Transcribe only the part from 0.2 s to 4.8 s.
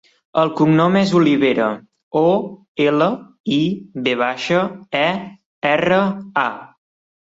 El cognom és Olivera: o, ela, i, ve baixa,